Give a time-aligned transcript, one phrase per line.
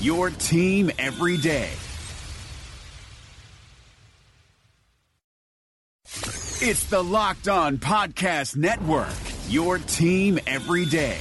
[0.00, 1.70] your team every day.
[6.62, 9.14] It's the Locked On Podcast Network,
[9.48, 11.18] your team every day.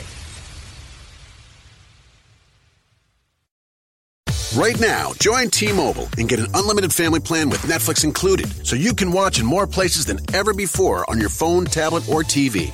[4.56, 8.76] Right now, join T Mobile and get an unlimited family plan with Netflix included so
[8.76, 12.74] you can watch in more places than ever before on your phone, tablet, or TV.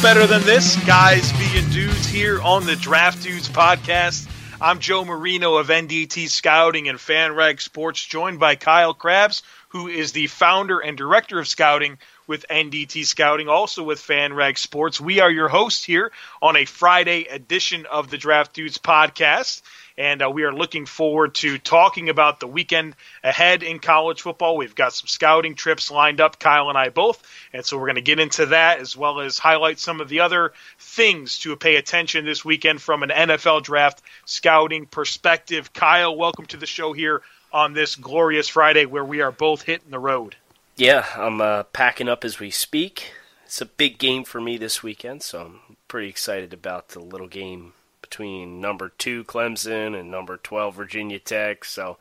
[0.00, 0.76] Better than this?
[0.86, 4.28] Guys being dudes here on the Draft Dudes podcast.
[4.60, 10.12] I'm Joe Marino of NDT Scouting and FanRag Sports, joined by Kyle Crabbs, who is
[10.12, 11.98] the founder and director of scouting
[12.28, 15.00] with NDT Scouting, also with FanRag Sports.
[15.00, 16.12] We are your hosts here
[16.42, 19.62] on a Friday edition of the Draft Dudes podcast.
[19.96, 22.94] And uh, we are looking forward to talking about the weekend
[23.24, 24.56] ahead in college football.
[24.56, 27.20] We've got some scouting trips lined up, Kyle and I both.
[27.52, 30.20] And so we're going to get into that as well as highlight some of the
[30.20, 35.72] other things to pay attention this weekend from an NFL draft scouting perspective.
[35.72, 37.22] Kyle, welcome to the show here
[37.52, 40.36] on this glorious Friday where we are both hitting the road.
[40.78, 43.10] Yeah, I'm uh, packing up as we speak.
[43.44, 47.26] It's a big game for me this weekend, so I'm pretty excited about the little
[47.26, 51.64] game between number two Clemson and number 12 Virginia Tech.
[51.64, 51.98] So,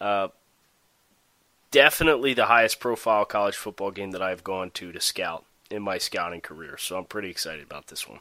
[0.00, 0.28] uh,
[1.70, 5.98] definitely the highest profile college football game that I've gone to to scout in my
[5.98, 6.76] scouting career.
[6.76, 8.18] So, I'm pretty excited about this one.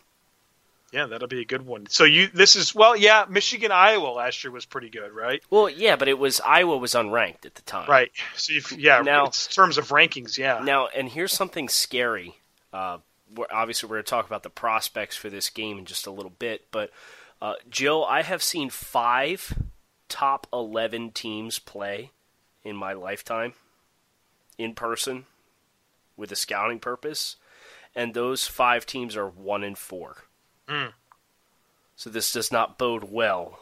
[0.92, 1.88] Yeah, that'll be a good one.
[1.90, 5.44] So you this is well, yeah, Michigan Iowa last year was pretty good, right?
[5.50, 7.90] Well, yeah, but it was Iowa was unranked at the time.
[7.90, 8.12] Right.
[8.36, 10.62] So you've, yeah, Now- in terms of rankings, yeah.
[10.64, 12.38] Now, and here's something scary.
[12.72, 13.00] Uh,
[13.36, 16.12] we're, obviously, we're going to talk about the prospects for this game in just a
[16.12, 16.68] little bit.
[16.72, 16.92] But,
[17.42, 19.54] uh, Jill, I have seen five
[20.08, 22.12] top 11 teams play
[22.64, 23.54] in my lifetime
[24.58, 25.26] in person
[26.16, 27.36] with a scouting purpose.
[27.96, 30.24] And those five teams are one and four.
[30.70, 30.94] Mm.
[31.96, 33.60] So this does not bode well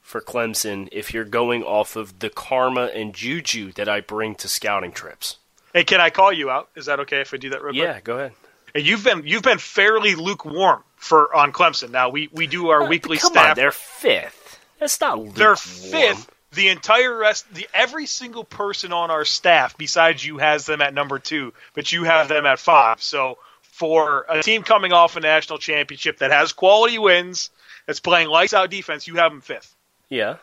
[0.00, 4.48] for Clemson if you're going off of the karma and juju that I bring to
[4.48, 5.36] scouting trips.
[5.72, 6.68] Hey, can I call you out?
[6.76, 7.82] Is that okay if I do that real quick?
[7.82, 8.32] Yeah, go ahead.
[8.74, 11.90] And you've been you've been fairly lukewarm for on Clemson.
[11.90, 13.50] Now we we do our uh, weekly Come staff.
[13.50, 14.60] on, they're fifth.
[14.78, 15.34] That's not lukewarm.
[15.34, 16.30] They're fifth.
[16.52, 20.94] The entire rest, the every single person on our staff besides you has them at
[20.94, 23.02] number two, but you have them at five.
[23.02, 23.38] So
[23.76, 27.50] for a team coming off a national championship that has quality wins,
[27.84, 29.76] that's playing lights out defense, you have them fifth.
[30.08, 30.36] Yeah.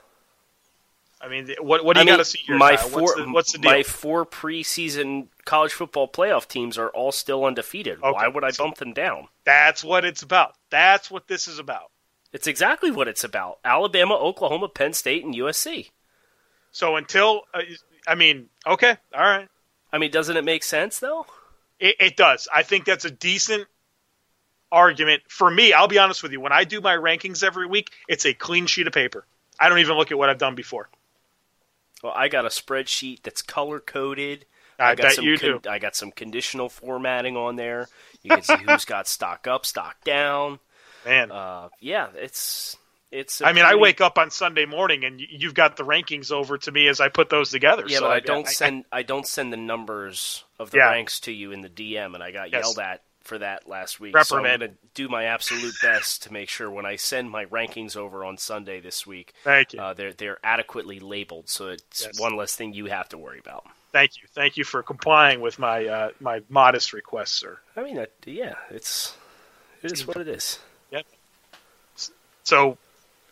[1.20, 2.58] I mean, what what do you got to see here?
[2.58, 3.72] my four, what's the, what's the deal?
[3.72, 8.02] my four preseason college football playoff teams are all still undefeated.
[8.02, 9.30] Why would I bump them down?
[9.46, 10.54] That's what it's about.
[10.70, 11.90] That's what this is about.
[12.34, 13.58] It's exactly what it's about.
[13.66, 15.90] Alabama, Oklahoma, Penn State, and USC.
[16.72, 17.62] So until, uh,
[18.08, 19.50] I mean, okay, all right.
[19.92, 21.26] I mean, doesn't it make sense though?
[21.84, 22.48] It, it does.
[22.52, 23.68] I think that's a decent
[24.72, 25.74] argument for me.
[25.74, 26.40] I'll be honest with you.
[26.40, 29.26] When I do my rankings every week, it's a clean sheet of paper.
[29.60, 30.88] I don't even look at what I've done before.
[32.02, 34.46] Well, I got a spreadsheet that's color coded.
[34.80, 35.60] I got bet some you do.
[35.70, 37.90] I got some conditional formatting on there.
[38.22, 40.60] You can see who's got stock up, stock down.
[41.06, 42.78] Man, uh, yeah, it's
[43.14, 43.42] it's.
[43.42, 46.72] I mean, I wake up on Sunday morning and you've got the rankings over to
[46.72, 47.84] me as I put those together.
[47.88, 50.78] Yeah, so but I I- don't I- send I, don't send the numbers of the
[50.78, 50.90] Yeah.
[50.92, 52.64] ranks to you in the DM, and I got Yes.
[52.64, 54.18] yelled at for that last week.
[54.24, 57.46] So I'm going to do my absolute best to make sure when I send my
[57.46, 59.80] rankings over on Sunday this week, Thank you.
[59.80, 62.20] uh, they're they're adequately labeled, so it's Yes.
[62.20, 63.66] one less thing you have to worry about.
[63.94, 67.60] Thank you, thank you for complying with my uh, my modest request, sir.
[67.78, 69.16] I mean, uh, yeah, it's
[69.84, 70.60] it is what it is.
[72.46, 72.78] So,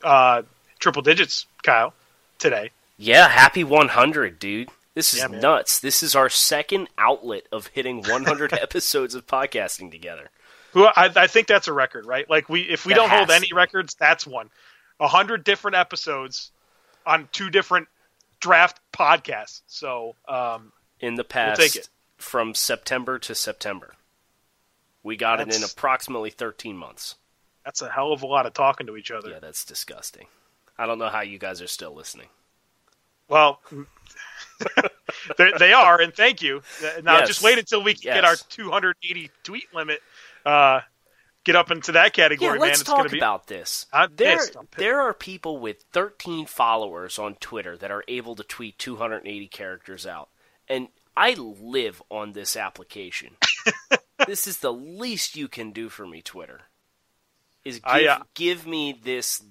[0.03, 0.43] uh,
[0.79, 1.93] triple digits, Kyle,
[2.39, 2.71] today.
[2.97, 4.69] Yeah, happy 100, dude.
[4.93, 5.79] This is Yeah, nuts.
[5.79, 10.29] This is our second outlet of hitting 100 episodes of podcasting together.
[10.73, 12.29] Who I, I think that's a record, right?
[12.29, 14.49] Like we, if we That don't hold any records, that's one.
[14.99, 16.51] A hundred different episodes
[17.05, 17.87] on two different
[18.39, 19.61] draft podcasts.
[19.67, 21.89] So, um, in the past it.
[22.17, 23.95] from September to September.
[25.03, 27.15] We got it in approximately 13 months.
[27.65, 29.29] That's a hell of a lot of talking to each other.
[29.31, 30.27] Yeah, that's disgusting.
[30.77, 32.27] I don't know how you guys are still listening.
[33.27, 33.59] Well,
[35.37, 36.61] they are, and thank you.
[36.83, 37.27] Uh, Now, Yes.
[37.27, 40.01] just wait until we can get our 280 tweet limit.
[40.45, 40.81] Uh,
[41.43, 42.61] get up into that category, Yeah, man.
[42.61, 43.19] let's It's going talk to be.
[43.19, 43.85] about this.
[43.93, 44.57] I'm there, pissed.
[44.57, 44.79] I'm pissed.
[44.79, 50.05] there are people with 13 followers on Twitter that are able to tweet 280 characters
[50.05, 50.29] out,
[50.67, 53.37] and I live on this application.
[54.27, 56.61] this is the least you can do for me, Twitter.
[57.63, 59.43] Is give, I, uh, give me this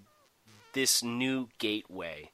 [0.72, 2.30] this new gateway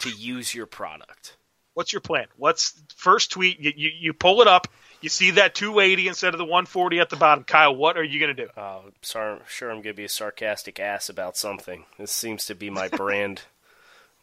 [0.00, 1.36] to use your product.
[1.74, 2.26] What's your plan?
[2.36, 3.60] What's first tweet?
[3.60, 4.68] You, you you pull it up.
[5.00, 7.42] You see that 280 instead of the 140 at the bottom.
[7.42, 8.50] Kyle, what are you going to do?
[8.56, 11.84] Uh, sorry, sure, I'm going to be a sarcastic ass about something.
[11.98, 13.42] This seems to be my brand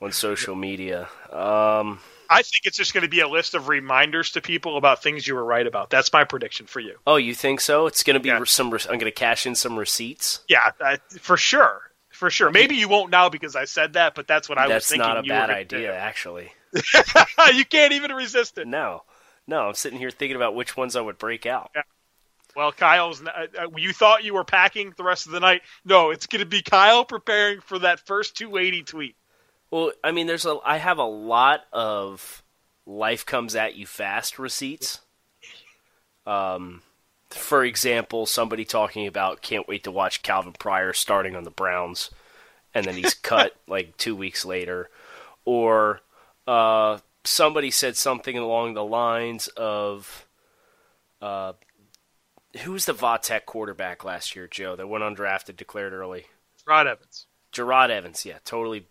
[0.01, 1.09] on social media.
[1.31, 5.01] Um, I think it's just going to be a list of reminders to people about
[5.01, 5.89] things you were right about.
[5.89, 6.95] That's my prediction for you.
[7.07, 7.87] oh, you think so?
[7.87, 8.43] It's going to be Yeah.
[8.45, 8.69] some.
[8.69, 10.41] re- I'm going to cash in some receipts.
[10.47, 11.81] Yeah, I, for sure,
[12.11, 12.51] for sure.
[12.51, 15.07] Maybe you won't now because I said that, but that's what I was That's thinking.
[15.07, 16.51] not a bad idea, actually.
[17.55, 18.67] you can't even resist it.
[18.67, 19.03] No,
[19.47, 21.71] no, I'm sitting here thinking about which ones I would break out.
[22.55, 23.23] Well, Kyle's.
[23.23, 25.61] Uh, uh, you thought you were packing the rest of the night.
[25.85, 29.15] No, it's going to be Kyle preparing for that first 280 tweet.
[29.71, 30.57] Well, I mean, there's a.
[30.65, 32.43] I have a lot of
[32.85, 35.01] life comes at you fast receipts.
[36.25, 36.81] Um,
[37.29, 42.09] for example, somebody talking about can't wait to watch Calvin Pryor starting on the Browns,
[42.73, 44.89] and then he's cut like two weeks later,
[45.45, 46.01] or
[46.47, 50.25] uh, somebody said something along the lines of,
[51.21, 51.53] uh,
[52.61, 56.25] who was the Va Tech quarterback last year, Joe, that went undrafted, declared early?
[56.65, 57.27] Rod Evans.
[57.53, 58.85] Jerod Evans, yeah, totally,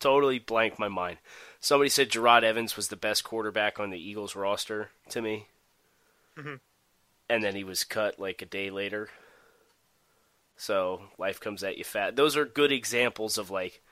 [0.00, 1.18] totally blanked my mind.
[1.60, 5.46] Somebody said Jerod Evans was the best quarterback on the Eagles roster to me,
[6.36, 6.60] Mhm.
[7.28, 9.10] and then he was cut like a day later.
[10.56, 12.16] So life comes at you fat.
[12.16, 13.82] Those are good examples of like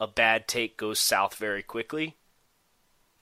[0.00, 2.16] a bad take goes south very quickly,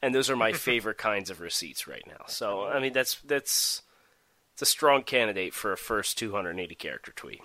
[0.01, 2.25] and those are my favorite kinds of receipts right now.
[2.27, 3.83] So I mean, that's that's
[4.61, 7.41] it's a strong candidate for a first 280 character tweet.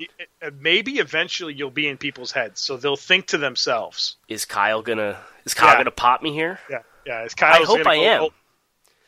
[0.60, 4.18] Maybe eventually you'll be in people's heads, so they'll think to themselves.
[4.28, 5.78] Is Kyle gonna is Kyle Yeah.
[5.78, 6.60] gonna pop me here?
[6.70, 7.24] Yeah, yeah.
[7.24, 7.62] Is Kyle?
[7.62, 8.22] I hope I go, am.
[8.24, 8.34] "Oh,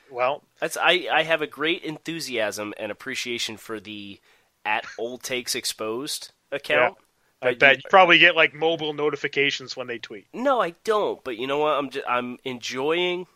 [0.10, 4.22] well, That's I, I have a great enthusiasm and appreciation for the
[4.66, 6.96] at old takes exposed account.
[7.42, 10.28] I But bet you- you probably get like mobile notifications when they tweet.
[10.32, 11.22] No, I don't.
[11.26, 11.74] But you know what?
[11.74, 13.28] I'm just, I'm enjoying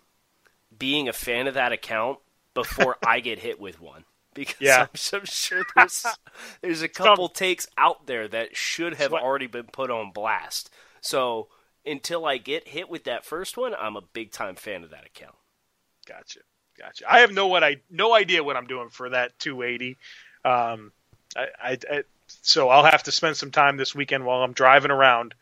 [0.78, 2.20] being a fan of that account
[2.54, 4.78] before I get hit with one because Yeah.
[4.78, 6.20] I'm, I'm sure there's
[6.62, 9.22] there's a couple takes out there that should have Sweat.
[9.22, 10.70] already been put on blast.
[11.02, 11.50] So
[11.86, 15.06] until I get hit with that first one, I'm a big time fan of that
[15.06, 15.36] account.
[16.08, 16.40] Gotcha,
[16.78, 17.06] gotcha.
[17.12, 19.98] I have no what I no idea what I'm doing for that 280.
[20.44, 20.92] Um,
[21.36, 24.92] I, I, I so I'll have to spend some time this weekend while I'm driving
[24.92, 25.34] around,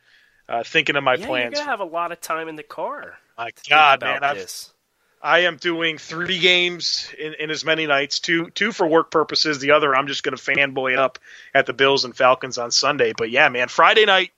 [0.49, 1.45] uh, thinking of my yeah, plans.
[1.49, 3.19] you're gonna have a lot of time in the car.
[3.37, 4.73] My God, man, I've, this.
[5.21, 8.19] I am doing three games in, in as many nights.
[8.19, 9.59] Two two for work purposes.
[9.59, 11.19] The other I'm just going to fanboy up
[11.53, 13.13] at the Bills and Falcons on Sunday.
[13.17, 14.31] But yeah, man, Friday night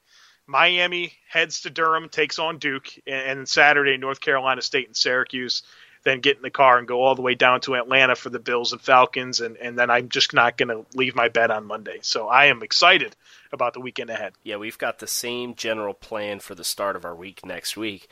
[0.47, 5.63] Miami heads to Durham, takes on Duke, and, and Saturday North Carolina State and Syracuse.
[6.03, 8.39] Then get in the car and go all the way down to Atlanta for the
[8.39, 11.67] Bills and Falcons, and, and then I'm just not going to leave my bed on
[11.67, 11.99] Monday.
[12.01, 13.15] So I am excited
[13.53, 14.33] about the weekend ahead.
[14.43, 18.07] Yeah, we've got the same general plan for the start of our week next week.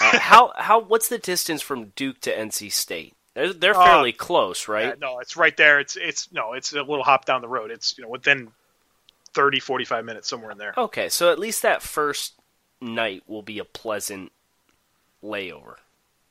[0.00, 3.14] Uh, how how what's the distance from Duke to NC State?
[3.34, 4.88] They're, they're Uh, fairly close, right?
[4.88, 5.80] Yeah, no, it's right there.
[5.80, 7.70] It's it's no, it's a little hop down the road.
[7.70, 8.52] It's you know within
[9.34, 10.76] 30, 45 minutes somewhere in there.
[10.76, 12.34] Okay, so at least that first
[12.80, 14.32] night will be a pleasant
[15.22, 15.76] layover.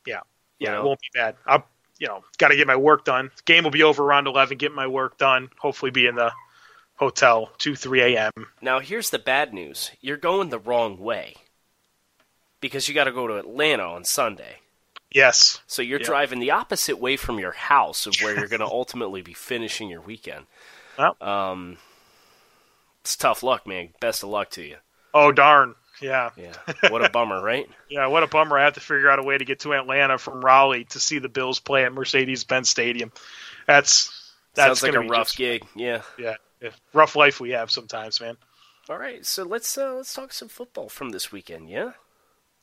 [0.05, 0.21] Yeah,
[0.59, 0.81] You yeah, know?
[0.81, 1.35] it won't be bad.
[1.45, 1.65] I'll
[1.99, 3.31] you know got to get my work done.
[3.45, 4.57] Game will be over around eleven.
[4.57, 5.49] Get my work done.
[5.57, 6.31] Hopefully, be in the
[6.95, 8.31] hotel, 2, 3 a.m.
[8.61, 11.35] Now, here's the bad news you're going the wrong way
[12.61, 14.57] because you got to go to Atlanta on Sunday.
[15.11, 15.61] Yes.
[15.67, 16.07] So you're Yep.
[16.07, 19.89] driving the opposite way from your house of where you're going to ultimately be finishing
[19.89, 20.45] your weekend.
[20.97, 21.77] Well, Um,
[23.01, 23.89] it's tough luck, man.
[23.99, 24.77] Best of luck to you.
[25.13, 25.75] oh, darn.
[26.01, 26.31] Yeah.
[26.35, 26.53] Yeah.
[26.89, 27.69] What a bummer, right?
[27.89, 28.57] Yeah, what a bummer.
[28.57, 31.19] I have to figure out a way to get to Atlanta from Raleigh to see
[31.19, 33.11] the Bills play at Mercedes Benz Stadium.
[33.67, 35.63] That's that's Sounds like a rough just- gig.
[35.75, 36.35] Yeah, yeah,
[36.93, 38.37] rough life we have sometimes, man.
[38.89, 41.69] All right, so let's uh, let's talk some football from this weekend.
[41.69, 41.91] Yeah.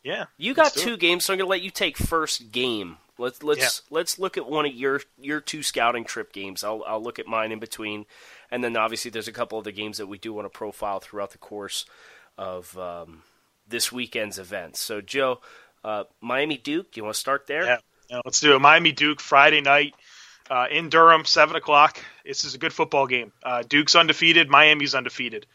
[0.02, 1.00] Yeah, You got two it.
[1.00, 2.96] games, so I'm gonna let you take first game.
[3.18, 6.64] Let's let's let's look at one of your your two scouting trip games.
[6.64, 8.06] I'll I'll look at mine in between,
[8.50, 11.00] and then obviously there's a couple of the games that we do want to profile
[11.00, 11.84] throughout the course
[12.38, 13.24] of um,
[13.68, 14.80] this weekend's events.
[14.80, 15.40] So Joe,
[15.84, 17.64] uh, Miami Duke, you want to start there?
[17.64, 17.78] Yeah,
[18.08, 18.58] yeah, let's do it.
[18.58, 19.94] Miami Duke Friday night
[20.50, 21.98] uh, in Durham, seven o'clock.
[22.24, 23.32] This is a good football game.
[23.42, 24.50] Uh, Duke's undefeated.
[24.50, 25.46] Miami's undefeated.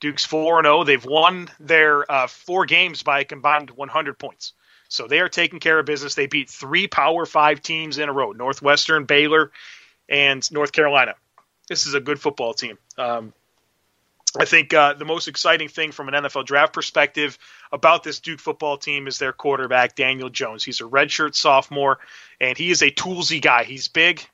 [0.00, 0.84] Duke's four and zero.
[0.84, 4.52] They've won their uh, four games by a combined 100 points.
[4.88, 6.14] So they are taking care of business.
[6.14, 9.50] They beat three Power Five teams in a row: Northwestern, Baylor,
[10.08, 11.14] and North Carolina.
[11.68, 12.76] This is a good football team.
[12.98, 13.32] Um,
[14.38, 17.38] I think uh, the most exciting thing from an NFL draft perspective
[17.70, 20.64] about this Duke football team is their quarterback, Daniel Jones.
[20.64, 21.98] He's a redshirt sophomore,
[22.40, 23.64] and he is a toolsy guy.
[23.64, 24.26] He's big.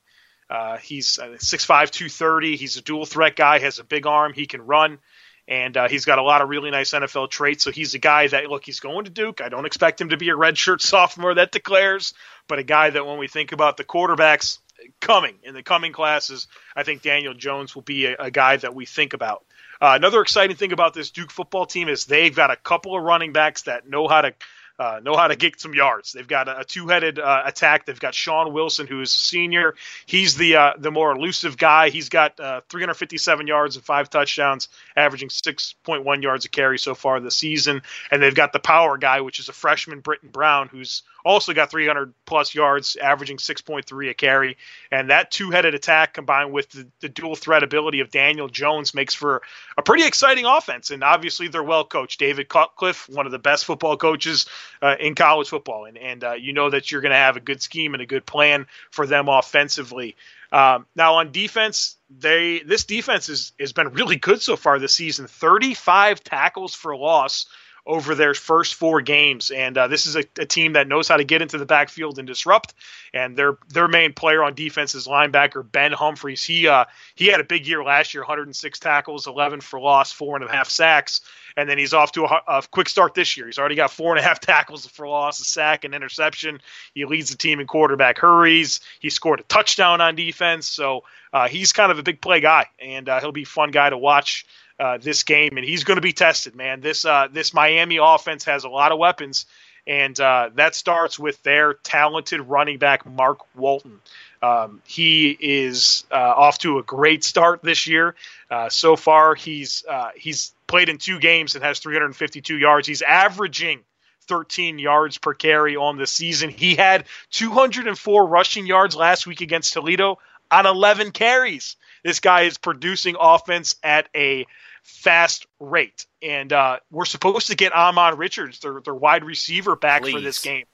[0.51, 2.57] Uh, he's uh, 6'5", 230.
[2.57, 4.33] He's a dual threat guy, has a big arm.
[4.33, 4.99] He can run,
[5.47, 7.65] and uh, he's got a lot of really nice NFL traits.
[7.65, 9.41] So he's a guy that, look, he's going to Duke.
[9.41, 12.15] I don't expect him to be a redshirt sophomore that declares,
[12.47, 14.59] but a guy that when we think about the quarterbacks
[15.01, 18.75] coming in the coming classes, I think Daniel Jones will be a, a guy that
[18.75, 19.45] we think about.
[19.81, 23.03] Uh, another exciting thing about this Duke football team is they've got a couple of
[23.03, 24.35] running backs that know how to
[24.79, 26.13] uh, know how to get some yards.
[26.13, 27.87] They've got a, a two-headed uh, attack.
[27.87, 29.75] They've got Shaun Wilson, who is a senior.
[30.07, 31.91] He's the uh, the more elusive guy.
[31.91, 37.21] He's got uh, 357 yards and five touchdowns, averaging 6.1 yards a carry so far
[37.21, 37.83] this season.
[38.11, 41.71] And they've got the power guy, which is a freshman, Brittain Brown, who's also got
[41.71, 44.57] 300 plus yards, averaging 6.3 a carry.
[44.91, 49.15] And that two-headed attack combined with the, the dual threat ability of Daniel Jones makes
[49.15, 49.43] for
[49.77, 50.91] a pretty exciting offense.
[50.91, 52.21] And obviously, they're well coached.
[52.21, 54.47] David Cutcliffe, one of the best football coaches
[54.83, 57.41] uh, in college football, and and uh, you know that you're going to have a
[57.41, 60.17] good scheme and a good plan for them offensively.
[60.51, 64.95] Um, now on defense, they this defense has has been really good so far this
[64.95, 65.27] season.
[65.27, 67.47] 35 tackles for loss
[67.89, 71.17] over their first four games, and uh, this is a, a team that knows how
[71.17, 72.75] to get into the backfield and disrupt.
[73.15, 76.45] And their their main player on defense is linebacker Ben Humphreys.
[76.45, 80.37] He uh, he had a big year last year, 106 tackles, 11 for loss, four
[80.37, 81.23] and a half sacks,
[81.57, 83.47] and then he's off to a, a quick start this year.
[83.47, 86.61] He's already got four and a half tackles for loss, a sack, and interception.
[86.93, 88.81] He leads the team in quarterback hurries.
[89.01, 92.67] He scored a touchdown on defense, so uh, he's kind of a big play guy,
[92.79, 94.45] and uh, he'll be a fun guy to watch
[94.79, 96.81] uh, this game, and he's going to be tested, man.
[96.81, 99.47] This uh, this Miami offense has a lot of weapons,
[99.87, 104.01] and uh, that starts with their talented running back Mark Walton.
[104.41, 108.15] Um, he is uh, off to a great start this year.
[108.51, 109.85] Uh, so far, he's
[110.17, 112.87] he's played in two games and has 352 yards.
[112.87, 113.81] He's averaging
[114.29, 116.51] 13 yards per carry on the season.
[116.51, 120.19] He had 204 rushing yards last week against Toledo
[120.51, 121.77] on 11 carries.
[122.05, 124.47] This guy is producing offense at a
[124.89, 126.07] fast rate.
[126.23, 130.43] And uh, we're supposed to get Ahmmon Richards, their, their wide receiver, back for this
[130.43, 130.65] game.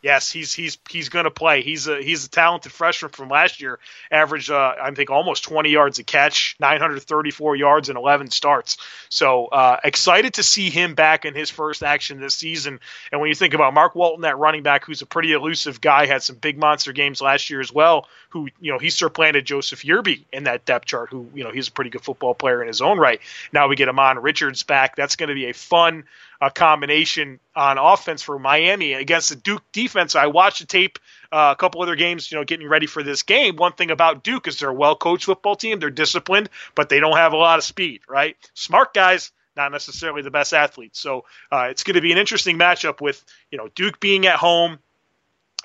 [0.00, 1.62] Yes, he's he's he's going to play.
[1.62, 3.80] He's a he's a talented freshman from last year.
[4.12, 8.76] Averaged uh, I think almost 20 yards a catch, 934 yards and 11 starts.
[9.08, 12.78] So uh, excited to see him back in his first action this season.
[13.10, 16.06] And when you think about Mark Walton, that running back, who's a pretty elusive guy,
[16.06, 18.06] had some big monster games last year as well.
[18.30, 21.10] Who you know he supplanted Joseph Yearby in that depth chart.
[21.10, 23.20] Who you know he's a pretty good football player in his own right.
[23.52, 24.94] Now we get Ahmmon Richards back.
[24.94, 26.04] That's going to be a fun
[26.40, 29.87] uh, combination on offense for Miami against the Duke defense.
[29.96, 30.98] I watched the tape
[31.30, 33.56] uh, a couple other games, you know, getting ready for this game.
[33.56, 35.78] One thing about Duke is they're a well coached football team.
[35.78, 38.36] They're disciplined, but they don't have a lot of speed, right?
[38.54, 40.98] Smart guys, not necessarily the best athletes.
[40.98, 44.36] So uh, it's going to be an interesting matchup with, you know, Duke being at
[44.36, 44.78] home,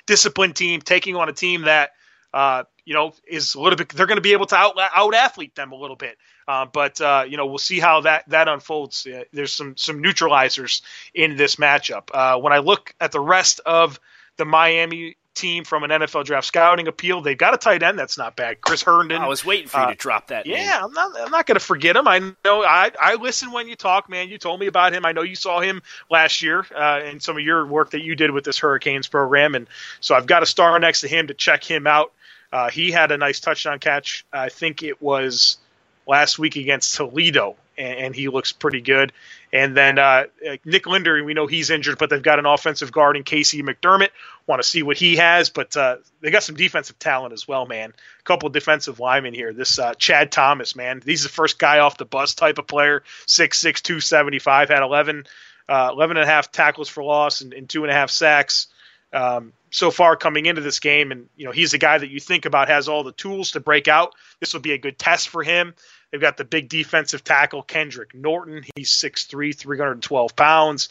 [0.06, 1.92] disciplined team taking on a team that,
[2.34, 3.90] uh, you know, is a little bit.
[3.90, 6.18] They're going to be able to out out athlete them a little bit.
[6.48, 9.08] Uh, but uh, you know, we'll see how that that unfolds.
[9.08, 10.82] Uh, there's some some neutralizers
[11.14, 12.10] in this matchup.
[12.14, 14.00] Uh, when I look at the rest of
[14.38, 18.20] the Miami team from an NFL draft scouting appeal, they've got a tight end that's
[18.20, 18.62] not bad.
[18.62, 19.20] Chris Herndon.
[19.22, 20.46] I was waiting for you Uh, to drop that.
[20.46, 20.58] name.
[20.58, 21.12] Yeah, I'm not.
[21.20, 22.08] I'm not going to forget him.
[22.08, 22.64] I know.
[22.64, 24.30] I I listen when you talk, man.
[24.30, 25.06] You told me about him.
[25.06, 28.16] I know you saw him last year uh, in some of your work that you
[28.16, 29.68] did with this Hurricanes program, and
[30.02, 32.12] so I've got a star next to him to check him out.
[32.52, 34.26] Uh, he had a nice touchdown catch.
[34.32, 35.58] I think it was
[36.06, 39.12] last week against Toledo, and, and he looks pretty good.
[39.54, 40.24] And then uh,
[40.66, 44.10] Nick Linder, we know he's injured, but they've got an offensive guard in KC McDermott.
[44.48, 47.68] Want to see what he has, but uh, they got some defensive talent as well,
[47.68, 47.94] man.
[48.20, 49.54] A couple of defensive linemen here.
[49.54, 53.04] This uh, Chad Thomas, man, he's the first guy off the bus type of player.
[53.28, 55.26] 6'6", 275, had 11,
[55.70, 58.68] uh, 11 and a half tackles for loss and, and two and a half sacks.
[59.14, 62.20] Um, so far coming into this game, and you know he's a guy that you
[62.20, 64.16] think about has all the tools to break out.
[64.40, 65.76] This will be a good test for him.
[66.14, 68.64] They've got the big defensive tackle Kendrick Norton.
[68.76, 70.90] He's 6'3", 312 pounds,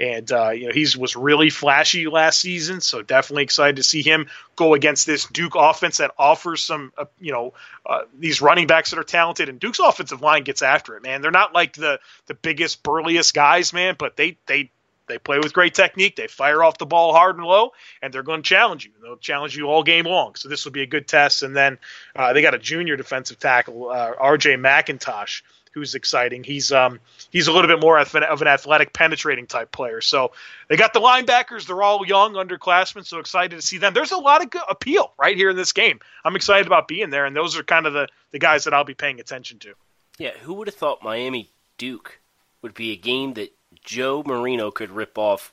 [0.00, 2.80] and uh, you know he's was really flashy last season.
[2.80, 4.26] So definitely excited to see him
[4.56, 7.54] go against this Duke offense that offers some uh, you know
[7.86, 9.48] uh, these running backs that are talented.
[9.48, 11.22] And Duke's offensive line gets after it, man.
[11.22, 14.72] They're not like the the biggest burliest guys, man, but they they
[15.06, 16.16] they play with great technique.
[16.16, 18.92] They fire off the ball hard and low, and they're going to challenge you.
[19.02, 20.34] They'll challenge you all game long.
[20.34, 21.42] So this will be a good test.
[21.42, 21.78] And then
[22.16, 24.56] uh, they got a junior defensive tackle, uh, R.J.
[24.56, 25.42] McIntosh,
[25.72, 26.44] who's exciting.
[26.44, 30.00] He's um he's a little bit more of an, athletic, penetrating type player.
[30.00, 30.32] So
[30.68, 31.66] they got the linebackers.
[31.66, 33.04] They're all young underclassmen.
[33.04, 33.92] So excited to see them.
[33.92, 36.00] There's a lot of appeal right here in this game.
[36.24, 38.84] I'm excited about being there, and those are kind of the the guys that I'll
[38.84, 39.74] be paying attention to.
[40.18, 42.20] Yeah, who would have thought Miami Duke
[42.62, 43.52] would be a game that
[43.84, 45.52] Joe Marino could rip off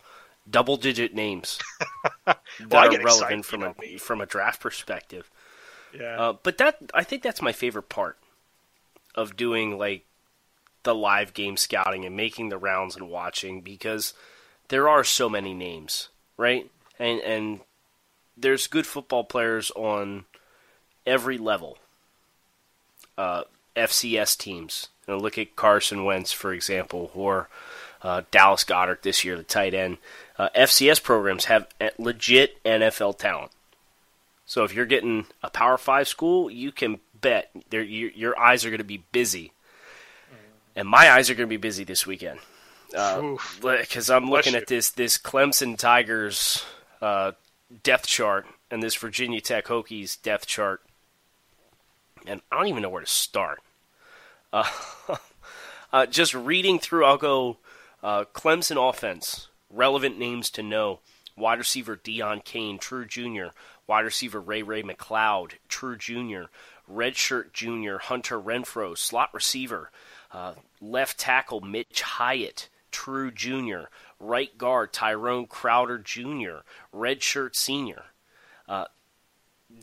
[0.50, 1.60] double digit names
[2.26, 3.98] that well, are relevant from a me.
[3.98, 5.30] from a draft perspective.
[5.94, 6.20] Yeah.
[6.20, 8.18] Uh, but that I think that's my favorite part
[9.14, 10.06] of doing like
[10.84, 14.14] the live game scouting and making the rounds and watching because
[14.70, 16.70] there are so many names, right?
[16.98, 17.60] And and
[18.38, 20.26] there's good football players on
[21.06, 21.78] every level.
[23.18, 23.44] Uh,
[23.76, 24.88] FCS teams.
[25.08, 27.50] You know, look at Carson Wentz, for example, or
[28.04, 29.98] uh, Dallas Goedert this year, the tight end.
[30.38, 31.68] Uh, FCS programs have
[31.98, 33.52] legit NFL talent.
[34.46, 38.70] So if you're getting a Power Five school, you can bet your, your eyes are
[38.70, 39.54] going to be busy,
[40.76, 42.40] and my eyes are going to be busy this weekend
[42.92, 46.66] because uh, I'm looking at this this Clemson Tigers
[47.02, 47.32] uh,
[47.84, 50.82] depth chart and this Virginia Tech Hokies depth chart,
[52.26, 53.60] and I don't even know where to start.
[54.54, 54.66] Uh,
[55.94, 57.56] uh, just reading through, I'll go
[58.04, 61.00] uh, Clemson offense, relevant names to know.
[61.38, 63.52] Wide receiver Deon Cain, true junior.
[63.88, 66.50] Wide receiver Ray Ray McCloud, true junior.
[66.92, 69.92] Redshirt junior Hunter Renfrow, slot receiver.
[70.32, 73.90] Uh, left tackle Mitch Hyatt, true junior.
[74.20, 76.60] Right guard Tyrone Crowder Jr.,
[76.94, 78.04] redshirt senior.
[78.68, 78.86] Uh,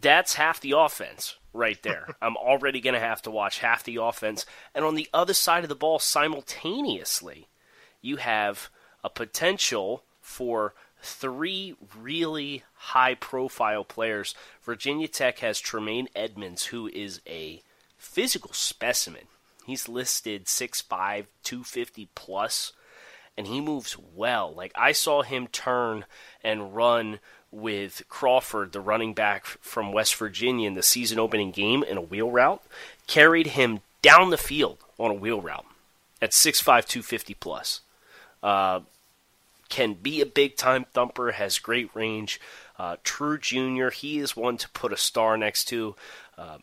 [0.00, 2.08] that's half the offense right there.
[2.22, 4.46] I'm already going to have to watch half the offense.
[4.74, 7.47] And on the other side of the ball, simultaneously,
[8.00, 8.68] you have
[9.02, 14.34] a potential for three really high profile players.
[14.62, 17.62] Virginia Tech has Tremaine Edmunds, who is a
[17.96, 19.24] physical specimen.
[19.66, 22.72] He's listed 6'5, 250 plus,
[23.36, 24.52] and he moves well.
[24.52, 26.04] Like, I saw him turn
[26.42, 31.82] and run with Crawford, the running back from West Virginia, in the season opening game
[31.82, 32.62] in a wheel route,
[33.06, 35.66] carried him down the field on a wheel route
[36.20, 37.80] at 6'5, 250 plus.
[38.42, 38.80] Uh,
[39.68, 42.40] can be a big time thumper, has great range.
[42.78, 45.94] Uh, True Jr., he is one to put a star next to.
[46.36, 46.58] Uh,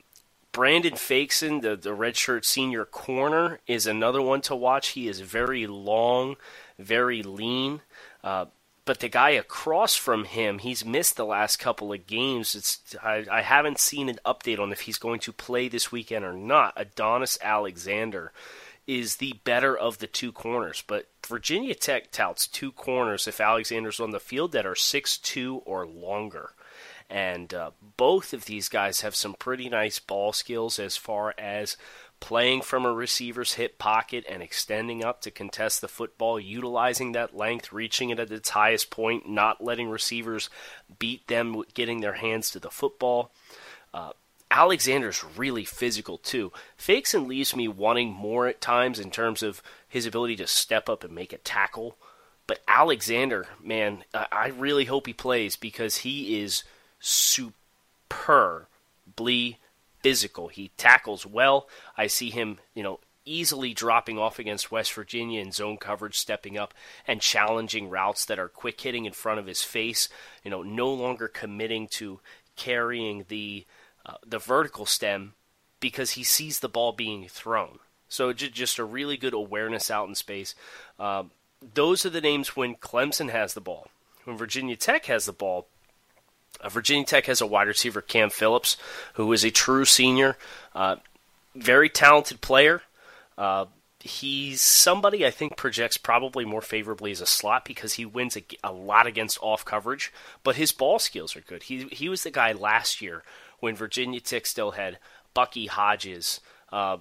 [0.51, 4.89] Brandon Facyson, the, the redshirt senior corner, is another one to watch.
[4.89, 6.37] He is very long,
[6.79, 7.81] very lean.
[8.23, 8.45] Uh,
[8.85, 12.55] but the guy across from him, he's missed the last couple of games.
[12.55, 16.23] It's I, I haven't seen an update on if he's going to play this weekend
[16.23, 16.73] or not.
[16.77, 18.31] Adonis Alexander
[18.87, 23.99] is the better of the two corners, but Virginia Tech touts two corners if Alexander's
[23.99, 26.51] on the field that are six two or longer.
[27.09, 31.77] And uh, both of these guys have some pretty nice ball skills as far as
[32.19, 37.35] playing from a receiver's hip pocket and extending up to contest the football, utilizing that
[37.35, 40.49] length, reaching it at its highest point, not letting receivers
[40.97, 43.31] beat them getting their hands to the football.
[43.93, 44.11] Uh,
[44.51, 46.51] Alexander's really physical too.
[46.79, 51.03] Facyson leaves me wanting more at times in terms of his ability to step up
[51.03, 51.97] and make a tackle.
[52.47, 56.63] But Alexander, man, I really hope he plays because he is
[56.99, 58.67] superbly
[60.01, 60.49] physical.
[60.49, 61.67] He tackles well.
[61.97, 66.55] I see him, you know, easily dropping off against West Virginia in zone coverage, stepping
[66.57, 66.75] up
[67.07, 70.07] and challenging routes that are quick hitting in front of his face.
[70.43, 72.19] You know, no longer committing to
[72.55, 73.65] carrying the
[74.05, 75.33] uh, the vertical stem
[75.79, 77.79] because he sees the ball being thrown.
[78.07, 80.55] So just a really good awareness out in space.
[80.99, 81.31] Um,
[81.73, 83.87] those are the names when Clemson has the ball.
[84.23, 85.67] When Virginia Tech has the ball,
[86.61, 88.77] uh, Virginia Tech has a wide receiver, Cam Phillips,
[89.15, 90.37] who is a true senior.
[90.73, 90.97] Uh,
[91.55, 92.81] very talented player.
[93.37, 93.65] Uh,
[93.99, 98.43] he's somebody I think projects probably more favorably as a slot because he wins a,
[98.63, 100.13] a, lot against off coverage,
[100.43, 101.63] but his ball skills are good.
[101.63, 103.23] He he was the guy last year
[103.59, 104.99] when Virginia Tech still had
[105.33, 106.39] Bucky Hodges.
[106.71, 106.97] Uh,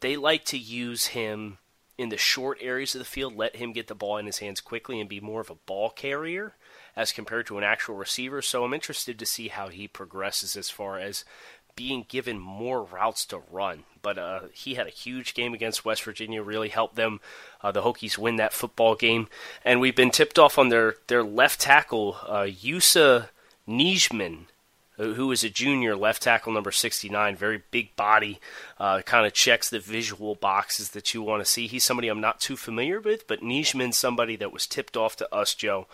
[0.00, 1.58] they like to use him
[1.96, 4.60] in the short areas of the field, let him get the ball in his hands
[4.60, 6.54] quickly and be more of a ball carrier
[6.94, 8.40] as compared to an actual receiver.
[8.40, 11.24] So I'm interested to see how he progresses as far as
[11.74, 13.84] being given more routes to run.
[14.02, 17.20] But uh, he had a huge game against West Virginia, really helped them,
[17.62, 19.28] uh, the Hokies, win that football game.
[19.64, 23.28] And we've been tipped off on their, their left tackle, uh, Yosuah
[23.68, 24.46] Nijman,
[24.98, 28.40] who is a junior left tackle number 69, very big body,
[28.78, 31.66] uh, kind of checks the visual boxes that you want to see.
[31.66, 35.34] He's somebody I'm not too familiar with, but Nijman's somebody that was tipped off to
[35.34, 35.86] us, Joe.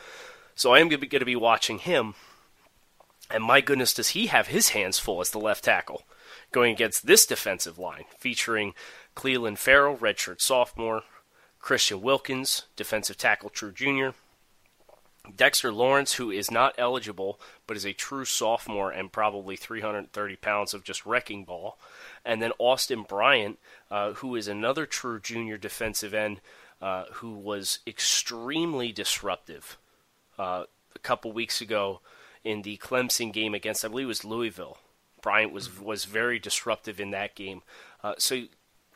[0.54, 2.14] So I am going to be watching him.
[3.30, 6.02] And my goodness, does he have his hands full as the left tackle
[6.52, 8.74] going against this defensive line, featuring
[9.16, 11.02] Clelin Ferrell, redshirt sophomore,
[11.58, 14.14] Christian Wilkins, defensive tackle, true junior,
[15.34, 20.74] Dexter Lawrence, who is not eligible but is a true sophomore and probably 330 pounds
[20.74, 21.78] of just wrecking ball,
[22.24, 23.58] and then Austin Bryant,
[23.90, 26.40] uh, who is another true junior defensive end
[26.82, 29.78] uh, who was extremely disruptive
[30.38, 32.00] uh, a couple weeks ago
[32.44, 34.78] in the Clemson game against, I believe it was Louisville.
[35.22, 37.62] Bryant was was very disruptive in that game.
[38.02, 38.42] Uh, so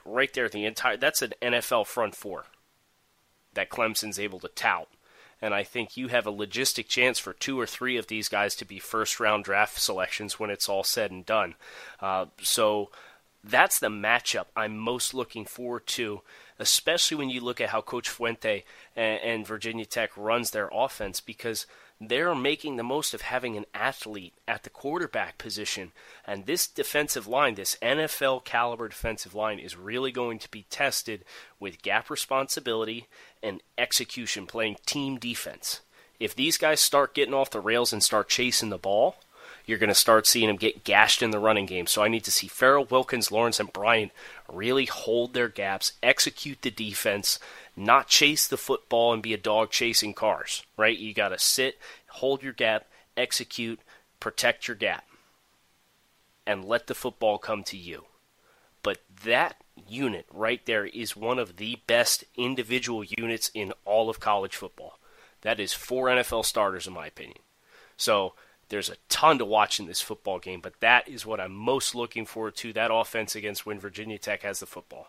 [0.05, 2.45] right there, the entire that's an NFL front four
[3.55, 4.89] that Clemson's able to tout.
[5.41, 8.57] And I think you have a logistic chance for two or three of these guys
[8.57, 11.55] to be first round draft selections when it's all said and done.
[12.01, 12.91] Uh, so
[13.45, 16.23] that's the matchup I'm most looking forward to,
[16.59, 18.65] especially when you look at how Coach Fuente
[18.97, 21.67] and, and Virginia Tech runs their offense, because
[22.01, 25.93] they're making the most of having an athlete at the quarterback position.
[26.25, 31.25] And this defensive line, this NFL caliber defensive line, is really going to be tested
[31.59, 33.09] with gap responsibility
[33.43, 35.81] and execution, playing team defense.
[36.21, 39.17] If these guys start getting off the rails and start chasing the ball,
[39.67, 41.87] you're going to start seeing them get gashed in the running game.
[41.87, 44.13] So I need to see Ferrell, Wilkins, Lawrence, and Bryant
[44.49, 47.39] really hold their gaps, execute the defense,
[47.77, 50.99] not chase the football and be a dog chasing cars, right?
[50.99, 53.81] You got to sit, hold your gap, execute,
[54.21, 55.05] protect your gap,
[56.47, 58.05] and let the football come to you.
[58.83, 59.57] But that
[59.89, 64.99] unit right there is one of the best individual units in all of college football.
[65.43, 67.39] That is four NFL starters, in my opinion.
[67.97, 68.35] So
[68.69, 71.95] there's a ton to watch in this football game, but that is what I'm most
[71.95, 75.09] looking forward to that offense against when Virginia Tech has the football.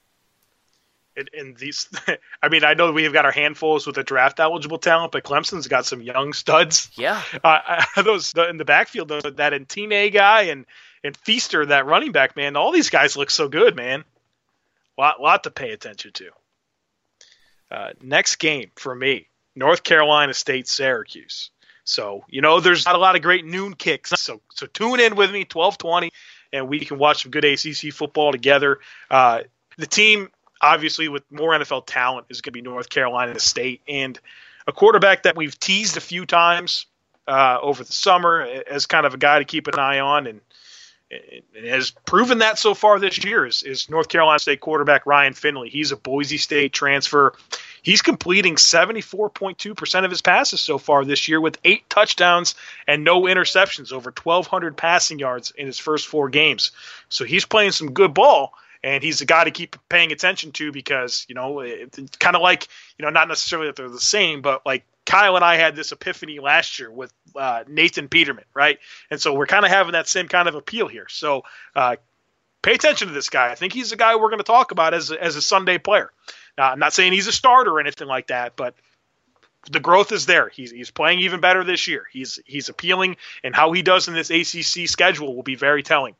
[1.15, 1.89] in, in these.
[2.41, 5.67] I mean, I know we've got our handfuls with the draft eligible talent, but Clemson's
[5.67, 6.91] got some young studs.
[6.95, 10.65] Yeah, uh, those in the backfield, that Etienne guy and
[11.03, 12.55] and Feaster, that running back man.
[12.55, 14.03] All these guys look so good, man.
[14.97, 16.29] Lot lot to pay attention to.
[17.69, 21.51] Uh, next game for me, North Carolina State Syracuse.
[21.83, 24.11] So you know, there's not a lot of great noon kicks.
[24.15, 26.11] So so tune in with me, twelve twenty,
[26.53, 28.79] and we can watch some good ACC football together.
[29.09, 29.41] Uh,
[29.77, 30.29] the team
[30.61, 34.19] obviously with more NFL talent is going to be North Carolina State and
[34.67, 36.85] a quarterback that we've teased a few times
[37.27, 40.41] uh, over the summer as kind of a guy to keep an eye on and,
[41.55, 45.33] and has proven that so far this year is, is North Carolina State quarterback Ryan
[45.33, 45.69] Finley.
[45.69, 47.33] He's a Boise State transfer.
[47.81, 52.53] He's completing 74.2% of his passes so far this year with eight touchdowns
[52.87, 56.71] and no interceptions, over 1,200 passing yards in his first four games.
[57.09, 60.71] So he's playing some good ball and he's a guy to keep paying attention to
[60.71, 62.67] because you know it's kind of like
[62.97, 65.91] you know not necessarily that they're the same, but like Kyle and I had this
[65.91, 68.79] epiphany last year with uh, Nathan Peterman, right?
[69.09, 71.07] And so we're kind of having that same kind of appeal here.
[71.09, 71.43] So
[71.75, 71.95] uh,
[72.61, 73.51] pay attention to this guy.
[73.51, 75.77] I think he's the guy we're going to talk about as a, as a Sunday
[75.77, 76.11] player.
[76.57, 78.75] Uh, I'm not saying he's a starter or anything like that, but
[79.69, 80.49] the growth is there.
[80.49, 82.05] He's, he's playing even better this year.
[82.11, 86.15] He's he's appealing, and how he does in this ACC schedule will be very telling.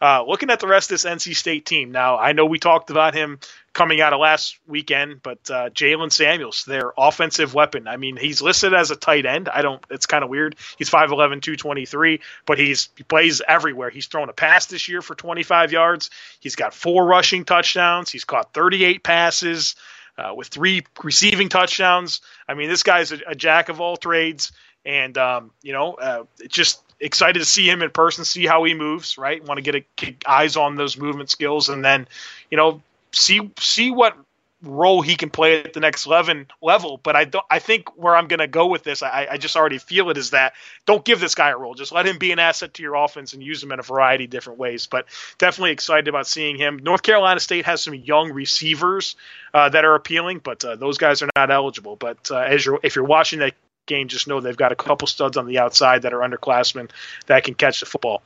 [0.00, 2.90] Uh, looking at the rest of this NC State team now, I know we talked
[2.90, 3.38] about him
[3.72, 7.86] coming out of last weekend, but uh, Jaylen Samuels, their offensive weapon.
[7.88, 9.48] I mean, he's listed as a tight end.
[9.48, 9.84] I don't.
[9.90, 10.56] It's kind of weird.
[10.78, 13.90] He's 5'11", 223, but he's he plays everywhere.
[13.90, 16.10] He's thrown a pass this year for 25 yards.
[16.40, 18.10] He's got four rushing touchdowns.
[18.10, 19.76] He's caught 38 passes.
[20.18, 22.22] Uh, with three receiving touchdowns.
[22.48, 24.50] I mean, this guy's a, a jack of all trades,
[24.82, 28.74] and um, you know, uh, just excited to see him in person, see how he
[28.74, 29.18] moves.
[29.18, 32.08] Right, want to get, a, get eyes on those movement skills, and then,
[32.50, 32.82] you know,
[33.12, 34.16] see see what
[34.62, 36.98] role he can play at the next level level.
[37.02, 37.44] But I don't.
[37.50, 40.16] I think where I'm going to go with this, I, I just already feel it
[40.16, 40.54] is that
[40.86, 41.74] don't give this guy a role.
[41.74, 44.24] Just let him be an asset to your offense and use him in a variety
[44.24, 44.86] of different ways.
[44.86, 45.06] But
[45.38, 46.78] definitely excited about seeing him.
[46.82, 49.16] North Carolina State has some young receivers
[49.54, 51.96] uh, that are appealing, but uh, those guys are not eligible.
[51.96, 53.54] But uh, as you're if you're watching that
[53.86, 56.90] game, just know they've got a couple studs on the outside that are underclassmen
[57.26, 58.22] that can catch the football.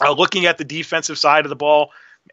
[0.00, 1.90] Uh, looking at the defensive side of the ball,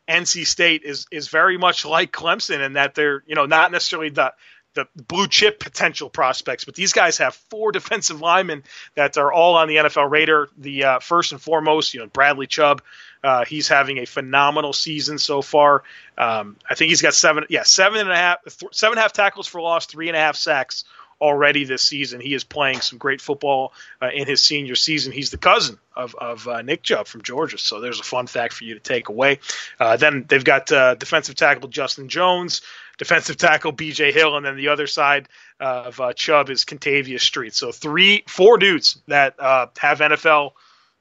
[0.08, 4.10] NC State is is very much like Clemson in that they're you know not necessarily
[4.10, 4.34] the
[4.75, 8.63] the blue chip potential prospects, but these guys have four defensive linemen
[8.95, 10.49] that are all on the NFL radar.
[10.58, 12.82] The uh, first and foremost, you know, Bradley Chubb.
[13.23, 15.82] Uh, he's having a phenomenal season so far.
[16.15, 19.01] Um, I think he's got seven, yeah, seven and a half, th- seven and a
[19.01, 20.84] half tackles for loss, three and a half sacks
[21.21, 22.19] already this season.
[22.19, 25.12] He is playing some great football uh, in his senior season.
[25.12, 28.54] He's the cousin of, of uh, Nick Chubb from Georgia, so there's a fun fact
[28.54, 29.39] for you to take away.
[29.80, 32.62] Uh, then they've got uh, defensive tackle Justin Jones,
[32.97, 34.12] defensive tackle B.J.
[34.12, 37.54] Hill, and then the other side of uh, Chubb is Kentavius Street.
[37.54, 40.51] So three, four dudes that uh, have NFL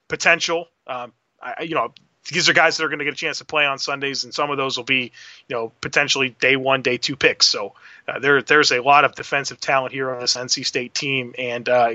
[0.09, 0.69] potential.
[0.87, 1.93] Um, I, you know,
[2.31, 4.33] these are guys that are going to get a chance to play on Sundays, and
[4.33, 5.13] some of those will be,
[5.49, 7.47] you know, potentially day one, day two picks.
[7.47, 7.75] So
[8.09, 11.69] uh, there, there's a lot of defensive talent here on this NC State team, and
[11.69, 11.95] uh,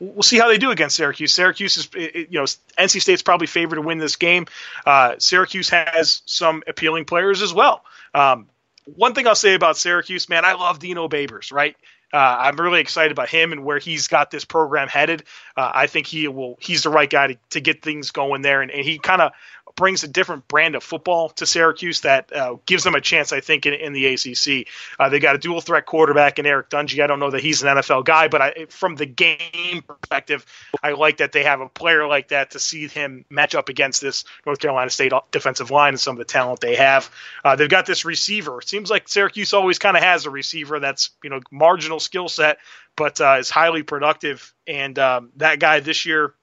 [0.00, 1.32] we'll see how they do against Syracuse.
[1.32, 4.46] Syracuse is, you know, NC State's probably favored to win this game.
[4.84, 7.84] Uh, Syracuse has some appealing players as well.
[8.12, 8.48] Um,
[8.96, 11.76] one thing I'll say about Syracuse, man, I love Dino Babers, right?
[12.14, 15.24] Uh, I'm really excited about him and where he's got this program headed.
[15.56, 16.56] Uh, I think he will.
[16.60, 19.32] He's the right guy to, to get things going there, and, and he kind of
[19.76, 23.40] brings a different brand of football to Syracuse that uh, gives them a chance, I
[23.40, 24.68] think, in, in the ACC.
[24.98, 27.02] Uh, they got a dual threat quarterback in Eric Dungey.
[27.02, 30.46] I don't know that he's an NFL guy, but I, from the game perspective,
[30.82, 34.00] I like that they have a player like that to see him match up against
[34.00, 37.10] this North Carolina State defensive line and some of the talent they have.
[37.44, 38.60] Uh, they've got this receiver.
[38.60, 42.28] It seems like Syracuse always kind of has a receiver that's you know marginal skill
[42.28, 42.58] set,
[42.96, 44.54] but uh, is highly productive.
[44.66, 46.34] And um, that guy this year.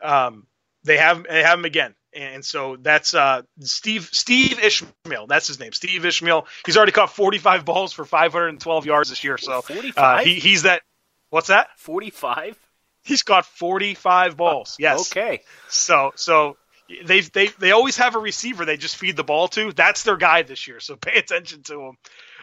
[0.00, 0.47] Um,
[0.84, 1.94] they have they have him again.
[2.14, 5.26] And so that's uh, Steve Steve Ishmael.
[5.26, 5.72] That's his name.
[5.72, 6.46] Steve Ishmael.
[6.64, 9.36] He's already caught 45 balls for 512 yards this year.
[9.36, 9.62] So
[9.96, 10.82] uh, he, he's that.
[11.30, 11.68] What's that?
[11.76, 12.58] 45.
[13.02, 14.76] He's caught 45 balls.
[14.78, 15.10] Yes.
[15.12, 15.42] Okay.
[15.68, 16.56] So so
[17.04, 19.72] they they they always have a receiver they just feed the ball to.
[19.72, 20.80] That's their guy this year.
[20.80, 21.98] So pay attention to him.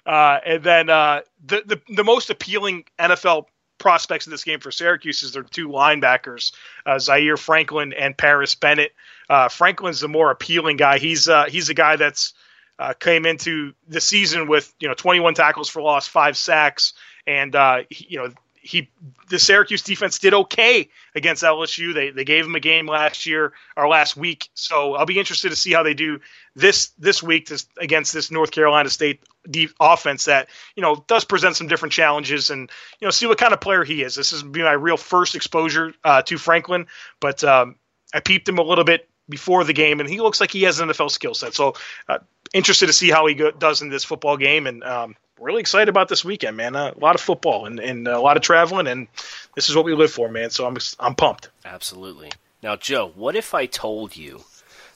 [0.06, 3.46] Uh, and then uh, the, the the most appealing NFL
[3.78, 6.52] prospects in this game for Syracuse is their two linebackers,
[6.86, 8.94] uh, Zaire Franklin and Parris Bennett.
[9.30, 11.00] Uh, Franklin's the more appealing guy.
[11.00, 12.34] He's uh, he's a guy that's
[12.78, 16.94] uh, came into the season with you know 21 tackles for loss, five sacks,
[17.26, 18.30] and uh, he, you know
[18.66, 18.90] he
[19.30, 21.94] the Syracuse defense did okay against LSU.
[21.94, 25.50] They they gave him a game last year or last week, so I'll be interested
[25.50, 26.20] to see how they do
[26.56, 31.56] this this week against this North Carolina State deep offense that you know does present
[31.56, 34.16] some different challenges and you know see what kind of player he is.
[34.16, 36.88] This is be my real first exposure uh, to Franklin,
[37.20, 37.76] but um,
[38.14, 40.80] I peeped him a little bit before the game, and he looks like he has
[40.80, 41.54] an NFL skill set.
[41.54, 41.74] So
[42.08, 42.20] uh,
[42.54, 45.90] interested to see how he go, does in this football game, and um, really excited
[45.90, 46.76] about this weekend, man.
[46.76, 49.08] Uh, a lot of football and, and a lot of traveling, and
[49.56, 50.52] this is what we live for, man.
[50.52, 51.50] So I'm I'm pumped.
[51.66, 52.32] Absolutely.
[52.64, 54.46] Now, Joe, what if I told you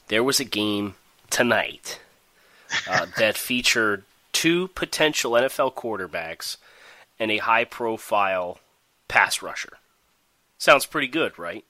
[0.08, 0.96] there was a game
[1.30, 2.00] tonight
[2.90, 6.58] uh, that featured two potential NFL quarterbacks
[7.20, 8.60] and a high-profile
[9.08, 9.78] pass rusher?
[10.58, 11.64] Sounds pretty good, right?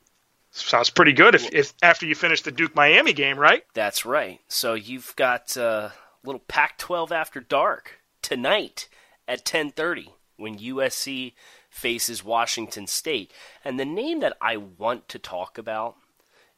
[0.52, 3.64] Sounds pretty good if, if after you finish the Duke Miami game, right?
[3.74, 4.40] That's right.
[4.48, 8.88] So you've got uh, a little Pac-12 after dark tonight
[9.28, 11.34] at 10:30 when USC
[11.70, 13.32] faces Washington State.
[13.64, 15.96] And the name that I want to talk about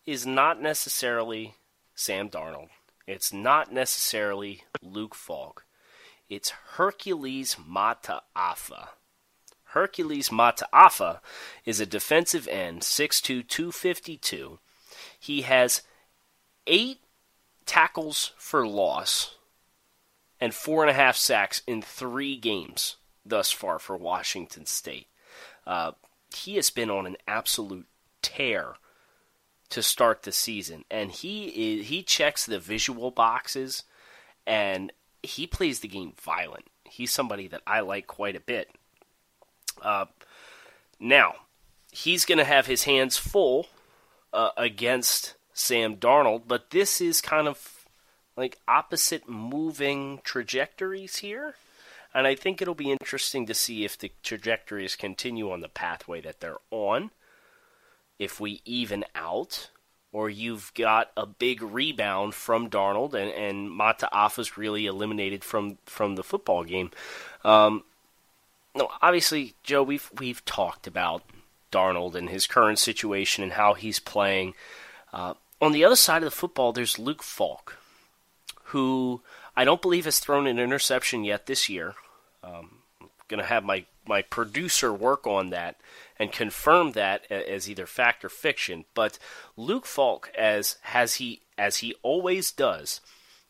[0.05, 1.55] is not necessarily
[1.93, 2.69] Sam Darnold.
[3.07, 5.65] It's not necessarily Luke Falk.
[6.29, 8.89] It's Hercules Mata'afa.
[9.65, 11.19] Hercules Mata'afa
[11.65, 14.59] is a defensive end, 6'2", 252.
[15.19, 15.81] He has
[16.67, 16.99] eight
[17.65, 19.35] tackles for loss
[20.39, 25.07] and four and a half sacks in three games thus far for Washington State.
[25.65, 25.91] Uh,
[26.35, 27.87] he has been on an absolute
[28.21, 28.75] tear
[29.71, 33.84] to start the season, and he is, he checks the visual boxes,
[34.45, 34.91] and
[35.23, 36.65] he plays the game violent.
[36.84, 38.69] He's somebody that I like quite a bit.
[39.81, 40.05] Uh,
[40.99, 41.34] now,
[41.91, 43.67] he's going to have his hands full
[44.34, 47.86] uh, against Sam Darnold, but this is kind of
[48.38, 51.55] like opposite moving trajectories here.
[52.13, 56.19] And I think it'll be interesting to see if the trajectories continue on the pathway
[56.21, 57.12] that they're on.
[58.21, 59.69] If we even out,
[60.12, 66.15] or you've got a big rebound from Darnold and, and Mata'afa's really eliminated from, from
[66.15, 66.91] the football game.
[67.43, 67.84] Um,
[68.75, 71.23] no, obviously, Joe, we've we've talked about
[71.71, 74.53] Darnold and his current situation and how he's playing.
[75.12, 77.77] Uh, on the other side of the football, there's Luke Falk,
[78.65, 79.21] who
[79.55, 81.95] I don't believe has thrown an interception yet this year.
[82.43, 85.75] Um, I'm going to have my, my producer work on that
[86.21, 88.86] and confirm that as either fact or fiction.
[88.93, 89.17] But
[89.57, 93.01] Luke Falk, as has he as he always does,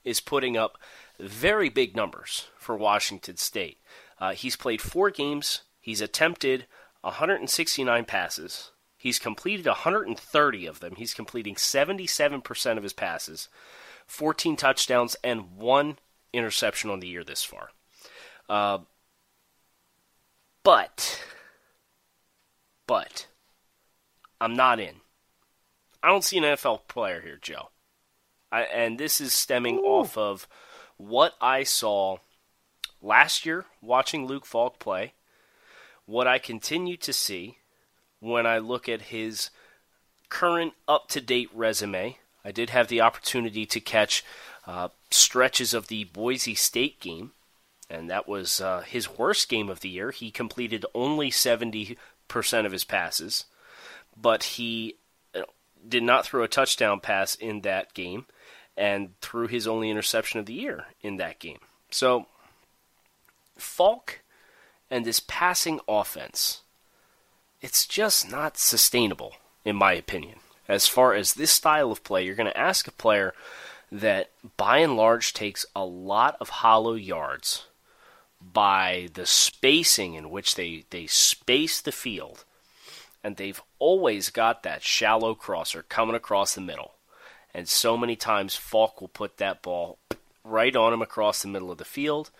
[0.06, 0.78] is putting up
[1.20, 3.78] very big numbers for Washington State.
[4.20, 5.64] Uh, he's played four games.
[5.82, 6.66] He's attempted
[7.02, 8.72] 169 passes.
[8.96, 10.96] He's completed 130 of them.
[10.96, 13.50] He's completing 77% of his passes,
[14.08, 15.98] 14 touchdowns, and one
[16.32, 17.72] interception on the year this far.
[18.48, 18.84] Uh,
[20.64, 21.22] but,
[22.92, 23.28] but,
[24.42, 24.96] I'm not in.
[26.04, 27.70] I don't see an NFL player here, Joe.
[28.52, 29.86] I, and this is stemming Ooh.
[29.86, 30.46] off of
[30.98, 32.18] what I saw
[33.02, 35.14] last year watching Luke Falk play,
[36.06, 37.60] what I continue to see
[38.20, 39.52] when I look at his
[40.28, 42.18] current up to date resume.
[42.44, 44.22] I did have the opportunity to catch
[44.68, 47.32] uh, stretches of the Boise State game,
[47.90, 50.12] and that was uh, his worst game of the year.
[50.12, 51.96] He completed only 70%
[52.66, 53.46] of his passes,
[54.20, 54.96] but he
[55.36, 55.42] uh,
[55.88, 58.26] did not throw a touchdown pass in that game
[58.78, 61.60] and threw his only interception of the year in that game.
[61.90, 62.28] So
[63.58, 64.22] Falk
[64.90, 66.62] and this passing offense,
[67.62, 70.40] it's just not sustainable, in my opinion.
[70.68, 73.34] As far as this style of play, you're going to ask a player
[73.92, 77.66] that by and large takes a lot of hollow yards
[78.42, 82.44] by the spacing in which they, they space the field.
[83.24, 86.96] And they've always got that shallow crosser coming across the middle.
[87.54, 90.00] And so many times Falk will put that ball
[90.44, 92.32] right on him across the middle of the field.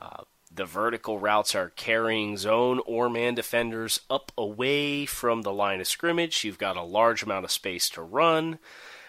[0.00, 5.80] Uh, the vertical routes are carrying zone or man defenders up away from the line
[5.80, 6.44] of scrimmage.
[6.44, 8.58] You've got a large amount of space to run,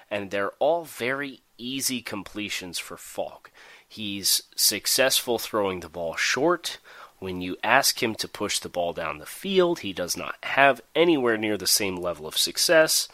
[0.10, 3.52] and they're all very easy completions for Falk.
[3.88, 6.78] He's successful throwing the ball short.
[7.20, 10.82] When you ask him to push the ball down the field, he does not have
[10.94, 13.08] anywhere near the same level of success.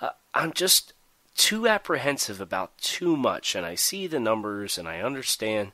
[0.00, 0.92] Uh, I'm just
[1.34, 5.72] too apprehensive about too much, and I see the numbers and I understand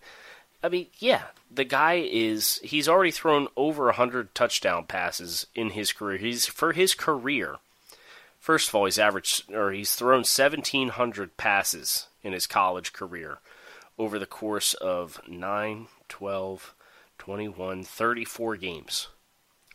[0.64, 5.92] I mean, yeah, the guy is he's already thrown over 100 touchdown passes in his
[5.92, 6.16] career.
[6.16, 7.56] He's for his career.
[8.40, 13.40] First of all, he's averaged or he's thrown 1700 passes in his college career
[13.98, 16.74] over the course of 9, 12,
[17.18, 19.08] 21, 34 games.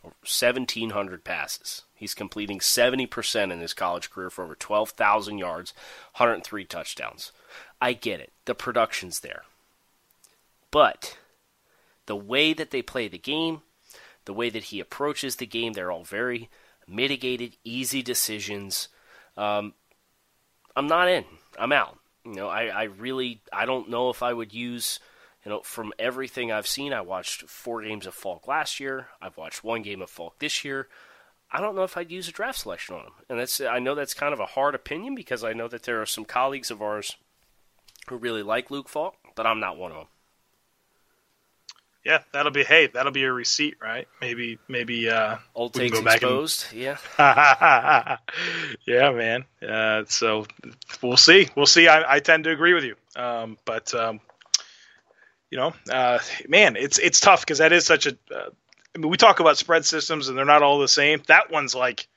[0.02, 1.82] 1700 passes.
[1.94, 5.74] He's completing 70% in his college career for over 12,000 yards,
[6.16, 7.32] 103 touchdowns.
[7.80, 8.32] I get it.
[8.46, 9.42] The production's there.
[10.70, 11.18] But
[12.06, 13.62] the way that they play the game,
[14.24, 16.48] the way that he approaches the game, they're all very
[16.88, 18.88] mitigated, easy decisions.
[19.36, 19.74] Um,
[20.74, 21.24] I'm not in.
[21.58, 21.99] I'm out.
[22.24, 25.00] You know, I, I really I don't know if I would use
[25.44, 29.08] you know, from everything I've seen, I watched four games of Falk last year.
[29.22, 30.88] I've watched one game of Falk this year.
[31.50, 33.94] I don't know if I'd use a draft selection on him, and that's I know
[33.94, 36.82] that's kind of a hard opinion because I know that there are some colleagues of
[36.82, 37.16] ours
[38.08, 40.06] who really like Luke Falk, but I'm not one of them.
[42.04, 44.08] Yeah, that'll be hey, that'll be a receipt, right?
[44.22, 46.66] Maybe maybe uh old takes exposed.
[46.72, 46.80] And...
[46.80, 46.96] Yeah.
[48.86, 49.44] yeah, man.
[49.66, 50.46] Uh, so
[51.02, 51.48] we'll see.
[51.54, 51.88] We'll see.
[51.88, 52.96] I, I tend to agree with you.
[53.16, 54.20] Um, but um,
[55.50, 58.16] you know, uh, man, it's it's tough because that is such a.
[58.34, 58.50] Uh,
[58.94, 61.22] I mean, we talk about spread systems and they're not all the same.
[61.26, 62.08] That one's like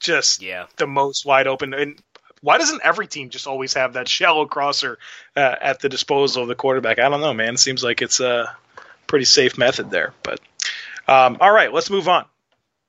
[0.00, 1.74] just yeah the most wide open.
[1.74, 2.02] And
[2.42, 4.98] why doesn't every team just always have that shallow crosser
[5.36, 6.98] uh, at the disposal of the quarterback?
[6.98, 7.54] I don't know, man.
[7.54, 8.46] It seems like it's a uh,
[9.10, 10.14] pretty safe method there.
[10.22, 10.40] But
[11.08, 12.24] um, all right, let's move on.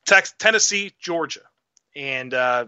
[0.05, 1.41] Tennessee, Georgia,
[1.95, 2.65] and uh,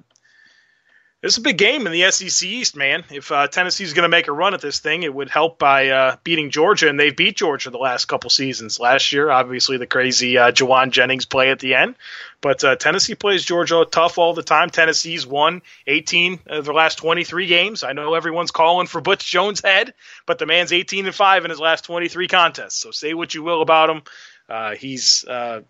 [1.24, 3.06] Is a big game in the SEC East, man.
[3.10, 5.88] If uh, Tennessee's going to make a run at this thing, it would help by
[5.88, 8.78] uh, beating Georgia, and they've beat Georgia the last couple seasons.
[8.78, 11.96] Last year, obviously, the crazy uh, Jauan Jennings play at the end,
[12.42, 14.70] but uh, Tennessee plays Georgia tough all the time.
[14.70, 17.86] Tennessee's won 18 of the last 23 games.
[17.86, 19.94] I know everyone's calling for Butch Jones' head,
[20.26, 22.76] but the man's 18 and five in his last 23 contests.
[22.76, 24.02] So say what you will about him,
[24.50, 25.62] uh, he's uh,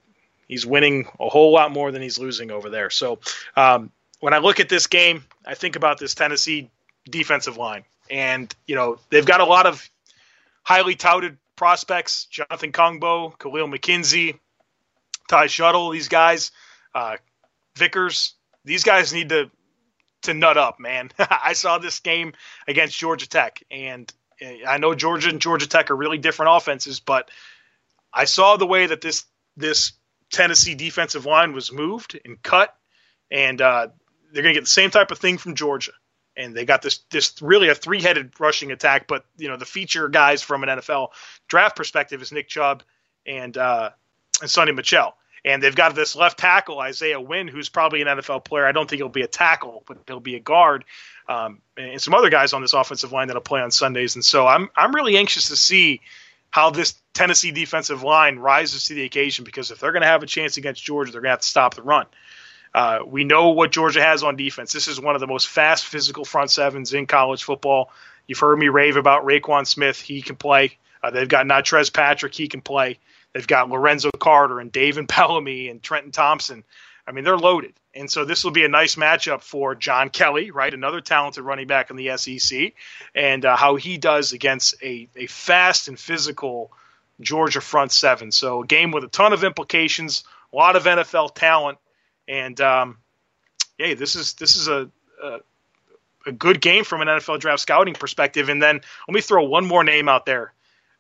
[0.47, 2.89] he's winning a whole lot more than he's losing over there.
[2.89, 3.20] So.
[3.56, 3.91] Um,
[4.24, 6.72] when I look at this game, I think about this Tennessee
[7.10, 7.84] defensive line.
[8.10, 9.90] And, you know, they've got a lot of
[10.64, 14.40] highly touted prospects Jonathan Kongbo, Kahlil McKenzie,
[15.30, 16.52] Shy Tuttle, these guys,
[16.96, 17.18] uh,
[17.76, 18.36] Vickers.
[18.64, 19.52] These guys need to
[20.22, 21.12] to nut up, man.
[21.20, 22.32] I saw this game
[22.66, 24.10] against Georgia Tech, and
[24.42, 27.30] uh, I know Georgia and Georgia Tech are really different offenses, but
[28.14, 29.26] I saw the way that this
[29.58, 29.92] this
[30.32, 32.74] Tennessee defensive line was moved and cut,
[33.30, 33.88] and uh,
[34.34, 35.94] they're going to get the same type of thing from Georgia.
[36.36, 39.66] And they got this this really a three headed rushing attack, but you know the
[39.66, 41.10] feature guys from an NFL
[41.48, 42.82] draft perspective is Nick Chubb
[43.28, 43.92] and uh,
[44.42, 45.16] and Sony Michel.
[45.46, 48.66] And they've got this left tackle, Isaiah Wynn, who's probably an NFL player.
[48.66, 50.86] I don't think he'll be a tackle, but he'll be a guard.
[51.28, 54.16] Um, and some other guys on this offensive line that'll play on Sundays.
[54.16, 56.02] And so I'm I'm really anxious to see
[56.50, 60.24] how this Tennessee defensive line rises to the occasion because if they're going to have
[60.24, 62.06] a chance against Georgia, they're going to have to stop the run.
[62.74, 64.74] Uh, we know what Georgia has on defense.
[64.74, 67.92] This is one of the most fast physical front sevens in college football.
[68.28, 70.00] You've heard me rave about Roquan Smith.
[70.00, 70.78] He can play.
[71.04, 72.34] Uh, they've got Natrez Patrick.
[72.34, 72.98] He can play.
[73.34, 76.64] They've got Lorenzo Carter and Davin Bellamy and Trenton Thompson.
[77.06, 77.74] I mean, they're loaded.
[77.94, 80.74] And so this will be a nice matchup for John Kelly, right?
[80.74, 82.74] Another talented running back in the SEC,
[83.14, 86.72] and uh, how he does against a, a fast and physical
[87.22, 88.32] Georgia front seven.
[88.32, 91.78] So a game with a ton of implications, a lot of NFL talent,
[92.28, 92.98] and um,
[93.78, 94.90] hey, this is this is a,
[95.22, 95.40] a,
[96.26, 98.50] a good game from an NFL draft scouting perspective.
[98.50, 100.54] And then let me throw one more name out there,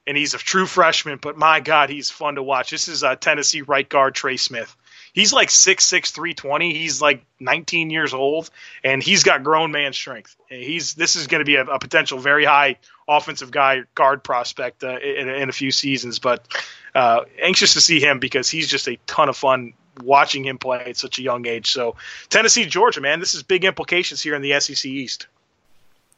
[0.05, 2.71] and he's a true freshman, but my God, he's fun to watch.
[2.71, 4.75] This is uh, Tennessee right guard Trey Smith.
[5.13, 6.73] He's like 6'6", 320.
[6.73, 8.49] He's like 19 years old,
[8.83, 10.35] and he's got grown man strength.
[10.49, 14.83] He's this is going to be a, a, potential very high offensive guy guard prospect
[14.83, 16.17] uh, in, in, a few seasons.
[16.17, 16.47] But
[16.95, 20.83] uh, anxious to see him because he's just a ton of fun watching him play
[20.85, 21.71] at such a young age.
[21.71, 21.95] So
[22.29, 25.27] Tennessee, Georgia, man, this is big implications here in the SEC East.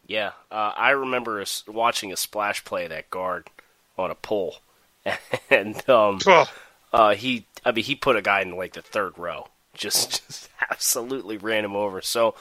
[0.07, 3.49] Yeah, uh, I remember watching a splash play that guard
[3.97, 4.57] on a pole,
[5.49, 6.45] and um, oh.
[6.93, 10.49] uh, he, I mean, he put a guy in like the third row, just, just
[10.69, 12.01] absolutely ran him over.
[12.01, 12.36] So.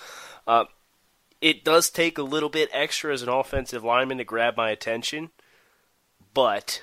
[0.47, 0.65] Uh,
[1.41, 5.29] it does take a little bit extra as an offensive lineman to grab my attention,
[6.33, 6.83] but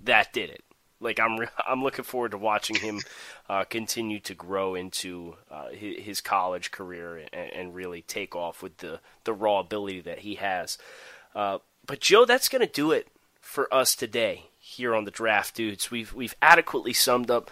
[0.00, 0.63] that did it.
[1.04, 3.00] Like I'm, re- I'm looking forward to watching him
[3.48, 8.62] uh, continue to grow into uh, his, his, college career and, and, really take off
[8.62, 10.78] with the the raw ability that he has.
[11.34, 13.08] Uh, but Joe, that's going to do it
[13.40, 15.90] for us today here on the Draft Dudes.
[15.90, 17.50] We've we've adequately summed up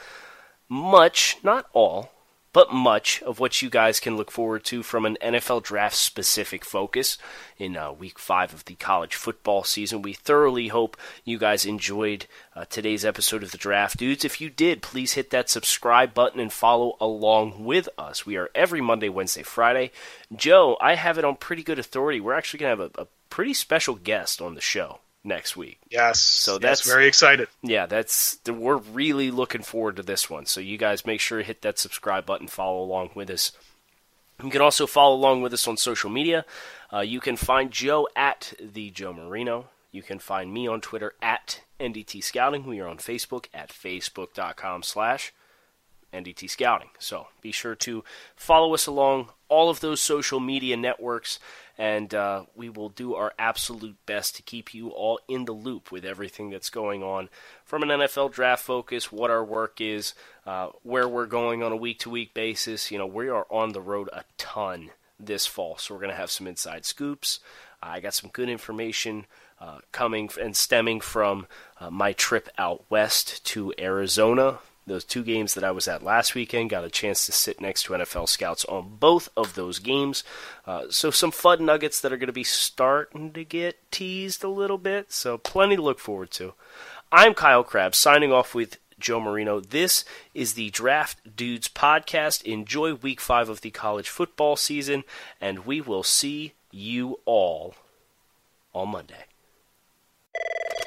[0.69, 2.11] much, not all,
[2.53, 6.65] but much of what you guys can look forward to from an NFL draft specific
[6.65, 7.19] focus
[7.59, 10.03] in uh, week five of the college football season.
[10.03, 14.25] We thoroughly hope you guys enjoyed uh, today's episode of the Draft Dudes.
[14.25, 18.27] If you did, please hit that subscribe button and follow along with us.
[18.27, 19.91] We are every Monday, Wednesday, Friday.
[20.35, 22.21] Joe, I have it on pretty good authority.
[22.21, 25.79] We're actually going to have a, a pretty special guest on the show next week.
[25.91, 26.19] Yes.
[26.19, 27.49] So that's yes, very excited.
[27.63, 30.47] Yeah, that's we're really looking forward to this one.
[30.47, 33.53] So you guys make sure to hit that subscribe button, follow along with us.
[34.43, 36.45] You can also follow along with us on social media.
[36.93, 39.69] Uh, you can find Joe at the Joe Marino.
[39.93, 42.67] You can find me on Twitter at NDT Scouting.
[42.67, 45.33] We are on Facebook at facebook.com slash
[46.13, 46.91] NDT Scouting.
[46.99, 48.03] So be sure to
[48.35, 51.39] follow us along all of those social media networks
[51.83, 55.91] and uh, we will do our absolute best to keep you all in the loop
[55.91, 57.29] with everything that's going on
[57.65, 60.15] from an NFL draft focus, what our work is,
[60.47, 62.93] uh, where we're going on a week to week basis.
[62.93, 66.17] You know, we are on the road a ton this fall, so we're going to
[66.17, 67.41] have some inside scoops.
[67.83, 69.27] I got some good information
[69.61, 71.49] uh, coming and stemming from
[71.81, 76.35] uh, my trip out west to Arizona those two games that I was at last
[76.35, 76.71] weekend.
[76.71, 80.25] Got a chance to sit next to NFL scouts on both of those games.
[80.67, 84.49] Uh, so some fun nuggets that are going to be starting to get teased a
[84.49, 85.13] little bit.
[85.13, 86.55] So plenty to look forward to.
[87.11, 89.61] I'm Kyle Crabbs signing off with Joe Marino.
[89.61, 92.43] This is the Draft Dudes podcast.
[92.43, 95.05] Enjoy week five of the college football season,
[95.41, 97.75] and we will see you all
[98.75, 99.25] on Monday.